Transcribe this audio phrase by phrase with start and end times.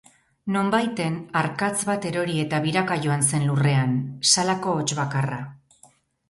[0.53, 3.95] Nonbaiten arkatz bat erori eta biraka joan zen lurrean,
[4.31, 5.41] salako hots bakarra.